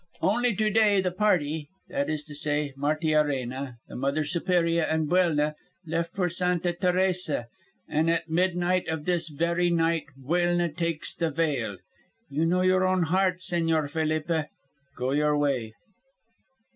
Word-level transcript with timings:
Only 0.23 0.55
to 0.55 0.71
day 0.71 0.99
the 0.99 1.11
party 1.11 1.69
that 1.87 2.09
is 2.09 2.23
to 2.23 2.33
say, 2.33 2.73
Martiarena, 2.75 3.77
the 3.87 3.95
Mother 3.95 4.23
Superior 4.23 4.81
and 4.81 5.07
Buelna 5.07 5.53
left 5.85 6.15
for 6.15 6.27
Santa 6.27 6.73
Teresa, 6.73 7.45
and 7.87 8.09
at 8.09 8.27
midnight 8.27 8.87
of 8.87 9.05
this 9.05 9.29
very 9.29 9.69
night 9.69 10.07
Buelna 10.17 10.69
takes 10.75 11.13
the 11.13 11.29
veil. 11.29 11.77
You 12.31 12.47
know 12.47 12.61
your 12.61 12.83
own 12.83 13.03
heart, 13.03 13.41
Señor 13.41 13.91
Felipe. 13.91 14.47
Go 14.97 15.11
your 15.11 15.37
way." 15.37 15.73